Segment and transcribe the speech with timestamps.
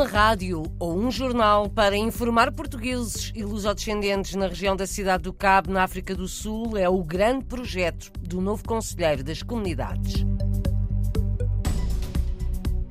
[0.00, 5.32] Uma rádio ou um jornal para informar portugueses e lusodescendentes na região da Cidade do
[5.34, 10.24] Cabo, na África do Sul, é o grande projeto do novo Conselheiro das Comunidades.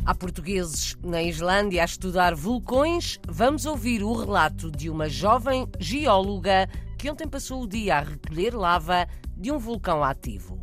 [0.05, 3.19] Há portugueses na Islândia a estudar vulcões.
[3.27, 8.53] Vamos ouvir o relato de uma jovem geóloga que ontem passou o dia a recolher
[8.53, 10.61] lava de um vulcão ativo.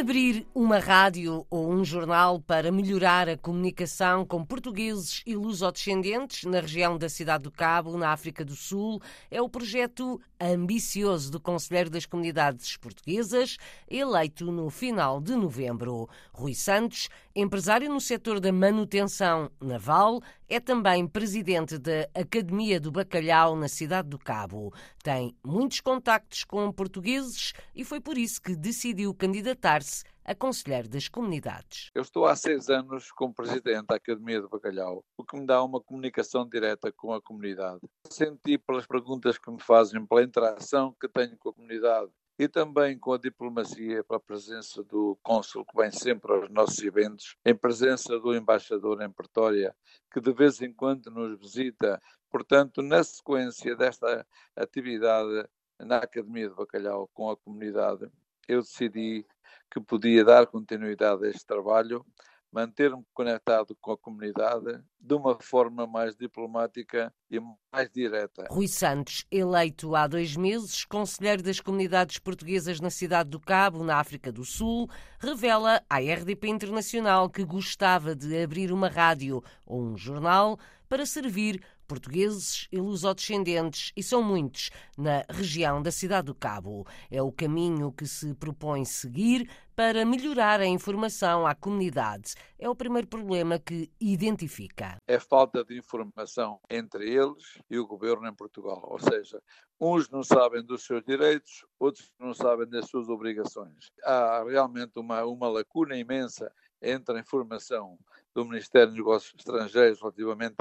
[0.00, 6.58] Abrir uma rádio ou um jornal para melhorar a comunicação com portugueses e lusodescendentes na
[6.60, 8.98] região da Cidade do Cabo, na África do Sul,
[9.30, 13.58] é o projeto ambicioso do Conselheiro das Comunidades Portuguesas,
[13.90, 16.08] eleito no final de novembro.
[16.32, 23.54] Rui Santos, empresário no setor da manutenção naval, é também presidente da Academia do Bacalhau
[23.54, 24.74] na Cidade do Cabo.
[25.00, 31.06] Tem muitos contactos com portugueses e foi por isso que decidiu candidatar-se a conselheiro das
[31.06, 31.90] comunidades.
[31.94, 35.62] Eu estou há seis anos como presidente da Academia do Bacalhau, o que me dá
[35.62, 37.80] uma comunicação direta com a comunidade.
[38.08, 42.98] Senti pelas perguntas que me fazem, pela interação que tenho com a comunidade e também
[42.98, 48.18] com a diplomacia, pela presença do cônsul que vem sempre aos nossos eventos, em presença
[48.18, 49.76] do embaixador em Pretória,
[50.10, 52.00] que de vez em quando nos visita.
[52.30, 55.46] Portanto, na sequência desta atividade
[55.78, 58.10] na Academia de Bacalhau com a comunidade,
[58.48, 59.26] eu decidi
[59.70, 62.06] que podia dar continuidade a este trabalho,
[62.52, 67.40] manter-me conectado com a comunidade de uma forma mais diplomática e
[67.72, 68.44] mais direta.
[68.50, 73.96] Rui Santos, eleito há dois meses, conselheiro das comunidades portuguesas na cidade do Cabo, na
[73.96, 79.96] África do Sul, revela à RDP Internacional que gostava de abrir uma rádio ou um
[79.96, 86.86] jornal para servir portugueses e lusodescendentes, e são muitos, na região da Cidade do Cabo.
[87.10, 92.34] É o caminho que se propõe seguir para melhorar a informação à comunidade.
[92.60, 94.98] É o primeiro problema que identifica.
[95.08, 98.86] É falta de informação entre eles e o governo em Portugal.
[98.88, 99.42] Ou seja,
[99.80, 103.90] uns não sabem dos seus direitos, outros não sabem das suas obrigações.
[104.04, 107.98] Há realmente uma, uma lacuna imensa entre a informação
[108.34, 110.56] do Ministério dos Negócios Estrangeiros relativamente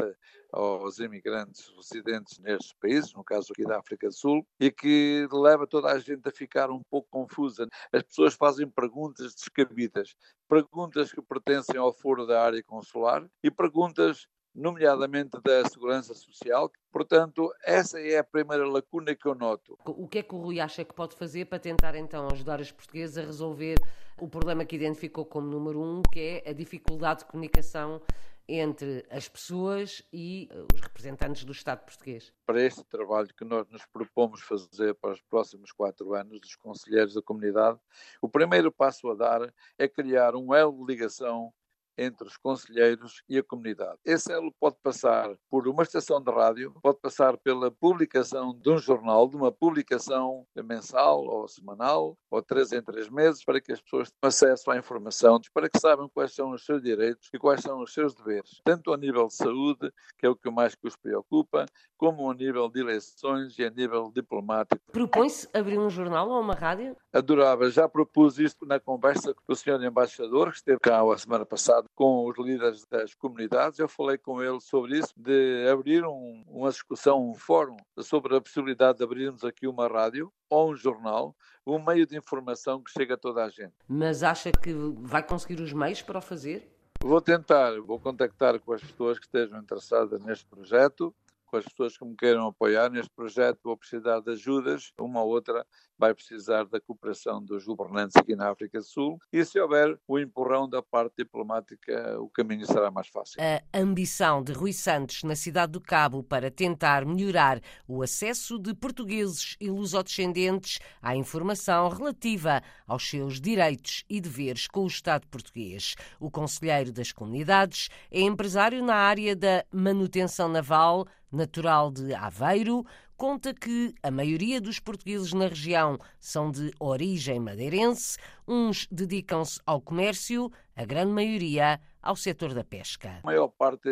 [0.51, 5.67] aos imigrantes residentes nestes países, no caso aqui da África do Sul, e que leva
[5.67, 7.67] toda a gente a ficar um pouco confusa.
[7.93, 10.15] As pessoas fazem perguntas descabidas,
[10.47, 14.27] perguntas que pertencem ao foro da área consular e perguntas
[14.59, 16.71] nomeadamente da segurança social.
[16.91, 19.77] Portanto, essa é a primeira lacuna que eu noto.
[19.85, 22.71] O que é que o Rui acha que pode fazer para tentar então ajudar os
[22.71, 23.75] portugueses a resolver
[24.19, 28.01] o problema que identificou como número um, que é a dificuldade de comunicação
[28.49, 32.33] entre as pessoas e eh, os representantes do Estado português?
[32.45, 37.13] Para este trabalho que nós nos propomos fazer para os próximos quatro anos, dos conselheiros
[37.13, 37.79] da comunidade,
[38.19, 41.53] o primeiro passo a dar é criar um elo de ligação
[41.99, 43.97] entre os conselheiros e a comunidade.
[44.05, 48.77] Esse elo pode passar por uma estação de rádio, pode passar pela publicação de um
[48.77, 53.81] jornal, de uma publicação mensal ou semanal, ou três em três meses, para que as
[53.81, 57.61] pessoas tenham acesso à informação, para que saibam quais são os seus direitos e quais
[57.61, 60.87] são os seus deveres, tanto a nível de saúde, que é o que mais que
[60.87, 61.65] os preocupa,
[61.97, 64.81] como a nível de eleições e a nível diplomático.
[64.91, 66.95] Propõe-se abrir um jornal ou uma rádio?
[67.11, 71.45] Adorava, já propus isto na conversa com o senhor embaixador, que esteve cá a semana
[71.45, 73.79] passada, com os líderes das comunidades.
[73.79, 78.41] Eu falei com ele sobre isso, de abrir um, uma discussão, um fórum, sobre a
[78.41, 81.35] possibilidade de abrirmos aqui uma rádio ou um jornal,
[81.65, 83.73] um meio de informação que chega a toda a gente.
[83.87, 86.75] Mas acha que vai conseguir os meios para o fazer?
[87.01, 91.13] Vou tentar, vou contactar com as pessoas que estejam interessadas neste projeto
[91.49, 95.29] com as pessoas que me queiram apoiar neste projeto, vou precisar de ajudas, uma ou
[95.29, 95.65] outra
[95.99, 100.17] vai precisar da cooperação dos governantes aqui na África do Sul e se houver o
[100.17, 103.37] empurrão da parte diplomática, o caminho será mais fácil.
[103.41, 108.73] A ambição de Rui Santos na cidade do Cabo para tentar melhorar o acesso de
[108.73, 115.95] portugueses e lusodescendentes à informação relativa aos seus direitos e deveres com o Estado português.
[116.17, 122.85] O conselheiro das comunidades é empresário na área da manutenção naval, natural de Aveiro,
[123.19, 128.17] conta que a maioria dos portugueses na região são de origem madeirense,
[128.47, 133.19] uns dedicam-se ao comércio, a grande maioria ao setor da pesca.
[133.21, 133.89] A maior parte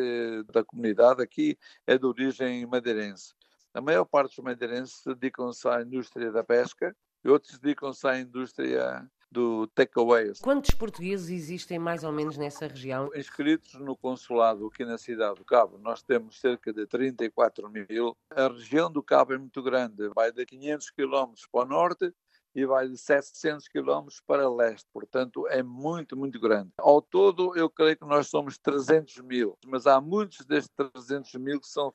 [0.54, 3.34] da comunidade aqui é de origem madeirense.
[3.74, 9.06] A maior parte dos madeirenses dedicam-se à indústria da pesca e outros dedicam-se à indústria
[9.32, 10.32] do takeaway.
[10.42, 13.10] Quantos portugueses existem mais ou menos nessa região?
[13.16, 18.16] Inscritos no consulado aqui na cidade do Cabo, nós temos cerca de 34 mil.
[18.32, 22.14] A região do Cabo é muito grande, vai de 500 km para o norte
[22.58, 26.72] e vai de 700 quilómetros para leste, portanto é muito, muito grande.
[26.80, 31.62] Ao todo, eu creio que nós somos 300 mil, mas há muitos destes 300 mil
[31.62, 31.94] que são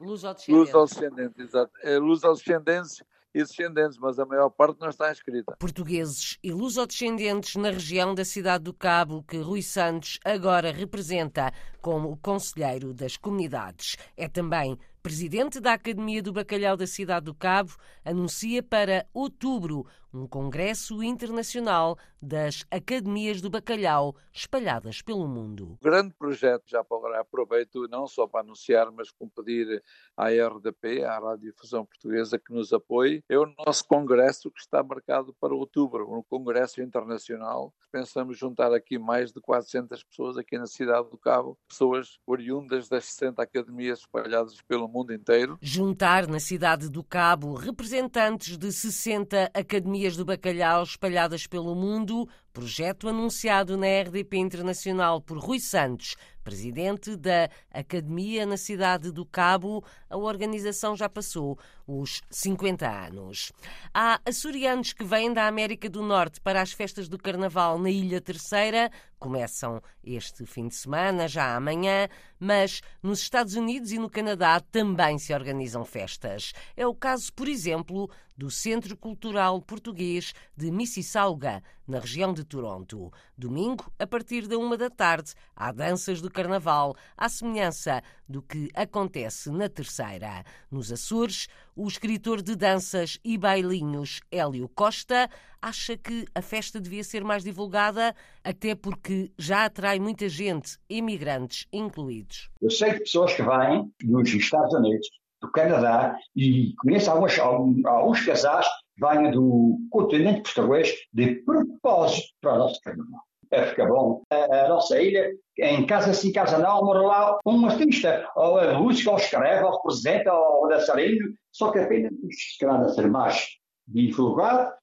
[0.00, 1.52] luz-descendentes,
[1.82, 3.04] é, luz-descendentes
[3.34, 5.56] e descendentes, mas a maior parte não está inscrita.
[5.58, 12.16] Portugueses e lusodescendentes na região da cidade do Cabo, que Rui Santos agora representa como
[12.16, 13.96] conselheiro das comunidades.
[14.16, 17.74] É também presidente da Academia do Bacalhau da cidade do Cabo,
[18.04, 25.78] anuncia para outubro um congresso internacional das Academias do Bacalhau espalhadas pelo mundo.
[25.80, 29.82] Grande projeto, já agora aproveito não só para anunciar, mas com pedir
[30.16, 33.22] à RDP, à Radiodifusão Portuguesa, que nos apoie.
[33.28, 37.72] É o nosso congresso que está marcado para outubro, um congresso internacional.
[37.90, 43.06] Pensamos juntar aqui mais de 400 pessoas aqui na cidade do Cabo, pessoas oriundas das
[43.06, 45.58] 60 academias espalhadas pelo mundo inteiro.
[45.60, 53.08] Juntar na cidade do Cabo representantes de 60 academias do bacalhau espalhadas pelo mundo, projeto
[53.08, 59.84] anunciado na RDP Internacional por Rui Santos, presidente da Academia na cidade do Cabo.
[60.08, 63.52] A organização já passou os 50 anos.
[63.92, 68.20] Há açorianos que vêm da América do Norte para as festas do Carnaval na Ilha
[68.20, 68.90] Terceira.
[69.18, 72.08] Começam este fim de semana, já amanhã,
[72.38, 76.54] mas nos Estados Unidos e no Canadá também se organizam festas.
[76.74, 83.12] É o caso, por exemplo, do Centro Cultural Português de Mississauga, na região de Toronto.
[83.36, 88.68] Domingo, a partir da uma da tarde, há danças do Carnaval, à semelhança do que
[88.74, 90.44] acontece na Terceira.
[90.70, 95.28] Nos Açores, o escritor de danças e bailinhos Hélio Costa
[95.60, 101.66] acha que a festa devia ser mais divulgada, até porque já atrai muita gente, imigrantes
[101.72, 102.48] incluídos.
[102.60, 105.08] Eu sei de pessoas que vêm dos Estados Unidos,
[105.40, 112.54] do Canadá, e conheço alguns, alguns casais que vêm do continente português de propósito para
[112.54, 113.29] o nosso carnaval.
[113.52, 114.22] É, fica bom.
[114.30, 118.78] A, a, nossa ilha, em casa sim, casa não, mora lá um artista, ou a
[118.78, 122.12] música, ou escreve, ou representa, ou dançarino, só que apenas
[122.60, 123.46] calhar ser mais
[123.88, 124.79] divulgado Uh,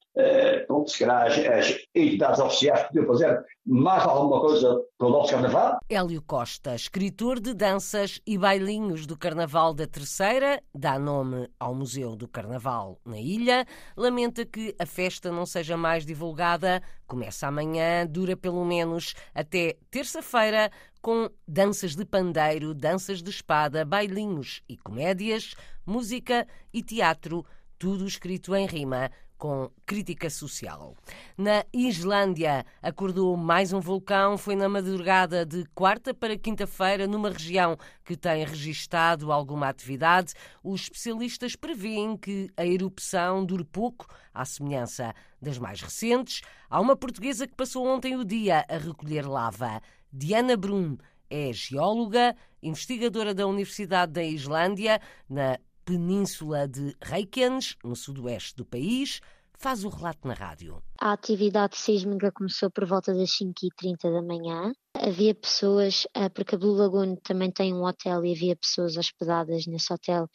[0.65, 5.31] pronto, se calhar as, as entidades oficiais podiam fazer mais alguma coisa para o nosso
[5.31, 5.79] Carnaval.
[5.89, 12.15] Hélio Costa, escritor de danças e bailinhos do Carnaval da Terceira, dá nome ao Museu
[12.15, 13.65] do Carnaval na ilha,
[13.95, 16.81] lamenta que a festa não seja mais divulgada.
[17.05, 20.71] Começa amanhã, dura pelo menos até terça-feira,
[21.01, 25.53] com danças de pandeiro, danças de espada, bailinhos e comédias,
[25.85, 27.45] música e teatro,
[27.77, 30.95] tudo escrito em rima com crítica social.
[31.37, 34.37] Na Islândia, acordou mais um vulcão.
[34.37, 40.33] Foi na madrugada de quarta para quinta-feira, numa região que tem registado alguma atividade.
[40.63, 46.41] Os especialistas prevêem que a erupção dure pouco, à semelhança das mais recentes.
[46.69, 49.81] Há uma portuguesa que passou ontem o dia a recolher lava.
[50.11, 50.97] Diana Brum
[51.29, 54.99] é geóloga, investigadora da Universidade da Islândia,
[55.29, 59.21] na península de Reykjanes, no sudoeste do país,
[59.57, 60.83] faz o relato na rádio.
[60.99, 64.73] A atividade sísmica começou por volta das 5h30 da manhã.
[64.93, 69.65] Havia pessoas, eh, porque a Blue Lagoon também tem um hotel e havia pessoas hospedadas
[69.65, 70.27] nesse hotel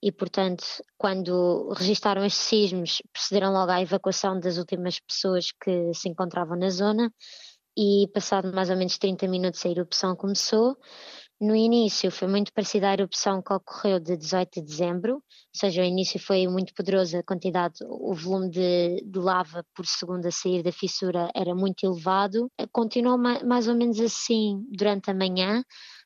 [0.00, 0.64] e, portanto,
[0.96, 6.70] quando registaram estes sismos, procederam logo à evacuação das últimas pessoas que se encontravam na
[6.70, 7.12] zona
[7.76, 10.76] e, passado mais ou menos 30 minutos, a erupção começou.
[11.42, 15.22] No início foi muito parecida à erupção que ocorreu de 18 de dezembro, ou
[15.52, 20.24] seja, o início foi muito poderoso, a quantidade, o volume de, de lava por segundo
[20.24, 22.48] a sair da fissura era muito elevado.
[22.70, 25.64] Continuou mais ou menos assim durante a manhã,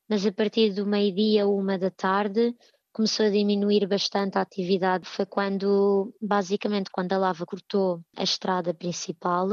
[0.09, 2.57] mas a partir do meio-dia, uma da tarde,
[2.91, 5.07] começou a diminuir bastante a atividade.
[5.07, 9.47] Foi quando, basicamente, quando a lava cortou a estrada principal,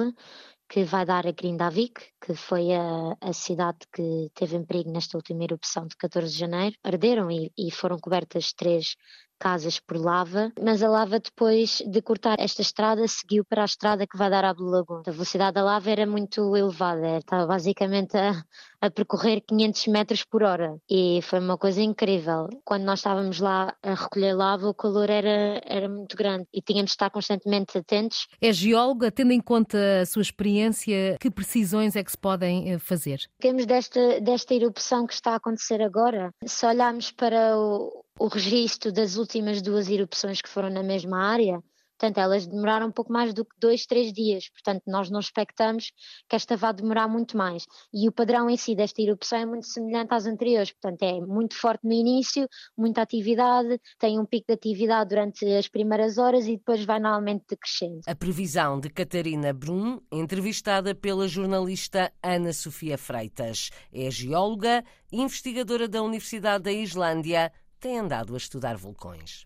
[0.73, 5.15] que vai dar a Grindavik, que foi a, a cidade que teve em perigo nesta
[5.15, 6.75] última erupção de 14 de janeiro.
[6.83, 8.95] Arderam e, e foram cobertas três
[9.43, 14.07] casas por lava, mas a lava depois de cortar esta estrada seguiu para a estrada
[14.07, 15.01] que vai dar à Blue Lagoon.
[15.05, 18.41] A velocidade da lava era muito elevada, estava basicamente a,
[18.79, 22.47] a percorrer 500 metros por hora e foi uma coisa incrível.
[22.63, 26.91] Quando nós estávamos lá a recolher lava, o calor era, era muito grande e tínhamos
[26.91, 28.27] de estar constantemente atentos.
[28.39, 32.79] É geóloga, tendo em conta a sua experiência, que precisões é que se podem eh,
[32.79, 33.19] fazer?
[33.41, 38.91] Temos desta, desta erupção que está a acontecer agora, se olharmos para o, o registro
[38.91, 41.61] das últimas duas erupções que foram na mesma área,
[42.03, 44.49] Portanto, elas demoraram um pouco mais do que dois, três dias.
[44.49, 45.91] Portanto, nós não expectamos
[46.27, 47.65] que esta vá demorar muito mais.
[47.93, 50.73] E o padrão em si desta erupção é muito semelhante às anteriores.
[50.73, 52.45] Portanto, é muito forte no início,
[52.77, 57.45] muita atividade, tem um pico de atividade durante as primeiras horas e depois vai normalmente
[57.47, 58.01] decrescendo.
[58.05, 63.69] A previsão de Catarina Brum, entrevistada pela jornalista Ana Sofia Freitas.
[63.93, 67.51] É geóloga e investigadora da Universidade da Islândia,
[67.83, 69.43] tem andado a estudar vulcões.